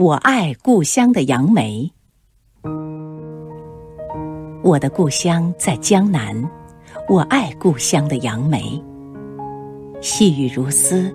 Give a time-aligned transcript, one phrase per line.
[0.00, 1.92] 我爱故乡的杨梅。
[4.62, 6.42] 我的故乡在江南，
[7.06, 8.82] 我爱故乡的杨梅。
[10.00, 11.14] 细雨如丝，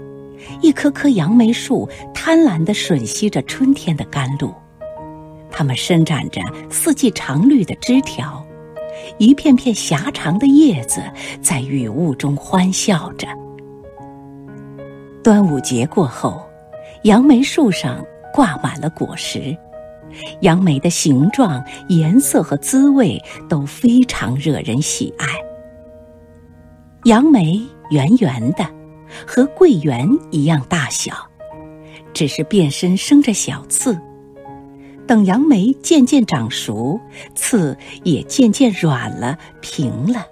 [0.61, 4.53] 一棵棵杨梅树贪婪地吮吸着春天的甘露，
[5.49, 6.39] 它们伸展着
[6.69, 8.45] 四季常绿的枝条，
[9.17, 11.01] 一片片狭长的叶子
[11.41, 13.27] 在雨雾中欢笑着。
[15.23, 16.39] 端午节过后，
[17.01, 18.05] 杨梅树上。
[18.35, 19.55] 挂满了果实，
[20.41, 23.17] 杨梅的形状、颜色和滋味
[23.47, 25.25] 都非常惹人喜爱。
[27.05, 28.67] 杨梅圆圆的，
[29.25, 31.13] 和桂圆一样大小，
[32.13, 33.97] 只是变身生着小刺。
[35.07, 36.99] 等杨梅渐渐长熟，
[37.35, 40.25] 刺也渐渐软了、平了。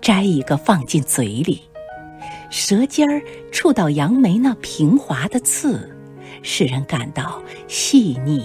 [0.00, 1.60] 摘一个放进嘴里，
[2.50, 5.97] 舌尖儿触到杨梅那平滑的刺。
[6.42, 8.44] 使人感到细腻，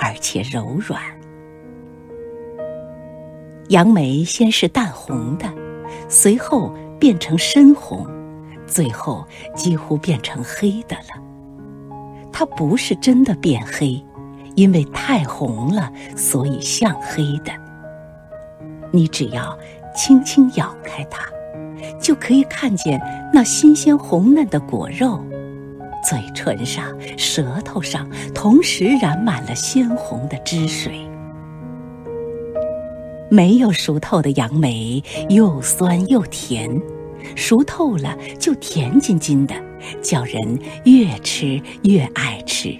[0.00, 1.00] 而且柔软。
[3.68, 5.52] 杨梅先是淡红的，
[6.08, 8.06] 随后变成深红，
[8.66, 11.22] 最后几乎变成黑的了。
[12.32, 14.00] 它不是真的变黑，
[14.54, 17.52] 因为太红了，所以像黑的。
[18.92, 19.58] 你只要
[19.96, 21.26] 轻轻咬开它，
[22.00, 23.00] 就可以看见
[23.32, 25.20] 那新鲜红嫩的果肉。
[26.08, 31.04] 嘴唇上、舌头上同时染满了鲜红的汁水。
[33.28, 36.80] 没有熟透的杨梅，又酸又甜；
[37.34, 39.54] 熟透了，就甜津津的，
[40.00, 42.78] 叫人越吃越爱吃。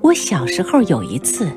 [0.00, 1.50] 我小时候有一次，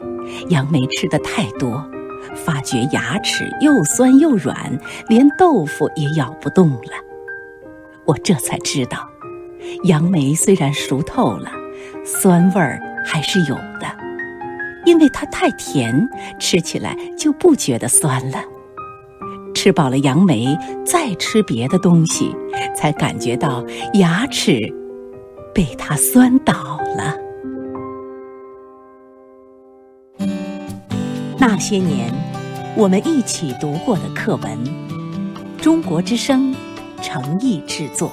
[0.49, 1.87] 杨梅吃的太多，
[2.33, 4.75] 发觉牙齿又酸又软，
[5.07, 6.91] 连豆腐也咬不动了。
[8.05, 9.07] 我这才知道。
[9.83, 11.51] 杨梅虽然熟透了，
[12.05, 13.87] 酸味儿还是有的，
[14.85, 16.07] 因为它太甜，
[16.39, 18.43] 吃起来就不觉得酸了。
[19.53, 22.35] 吃饱了杨梅，再吃别的东西，
[22.75, 23.63] 才感觉到
[23.93, 24.59] 牙齿
[25.53, 27.17] 被它酸倒了。
[31.37, 32.11] 那些年，
[32.75, 34.57] 我们一起读过的课文，
[35.61, 36.55] 《中国之声》
[37.03, 38.11] 诚意制作。